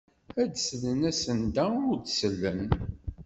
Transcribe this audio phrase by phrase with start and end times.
[0.41, 2.67] Ad d-slen asenda ur d-sellen.